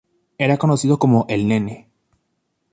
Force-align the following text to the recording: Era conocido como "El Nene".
Era 0.39 0.57
conocido 0.57 0.97
como 0.97 1.27
"El 1.29 1.47
Nene". 1.47 1.87